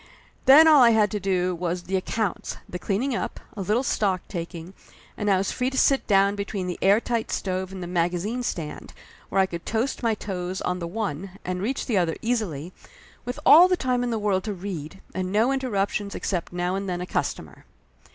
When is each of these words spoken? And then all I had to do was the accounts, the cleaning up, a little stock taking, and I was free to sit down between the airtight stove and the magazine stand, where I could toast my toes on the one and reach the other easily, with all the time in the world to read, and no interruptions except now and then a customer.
And 0.01 0.45
then 0.47 0.67
all 0.67 0.81
I 0.81 0.89
had 0.97 1.11
to 1.11 1.19
do 1.19 1.53
was 1.53 1.83
the 1.83 1.95
accounts, 1.95 2.57
the 2.67 2.79
cleaning 2.79 3.13
up, 3.13 3.39
a 3.55 3.61
little 3.61 3.83
stock 3.83 4.23
taking, 4.27 4.73
and 5.15 5.29
I 5.29 5.37
was 5.37 5.51
free 5.51 5.69
to 5.69 5.77
sit 5.77 6.07
down 6.07 6.33
between 6.35 6.65
the 6.65 6.79
airtight 6.81 7.29
stove 7.29 7.71
and 7.71 7.83
the 7.83 7.85
magazine 7.85 8.41
stand, 8.41 8.93
where 9.29 9.39
I 9.39 9.45
could 9.45 9.63
toast 9.63 10.01
my 10.01 10.15
toes 10.15 10.59
on 10.61 10.79
the 10.79 10.87
one 10.87 11.37
and 11.45 11.61
reach 11.61 11.85
the 11.85 11.99
other 11.99 12.15
easily, 12.23 12.73
with 13.25 13.39
all 13.45 13.67
the 13.67 13.77
time 13.77 14.03
in 14.03 14.09
the 14.09 14.17
world 14.17 14.43
to 14.45 14.55
read, 14.55 14.99
and 15.13 15.31
no 15.31 15.51
interruptions 15.51 16.15
except 16.15 16.51
now 16.51 16.73
and 16.73 16.89
then 16.89 16.99
a 17.01 17.05
customer. 17.05 17.65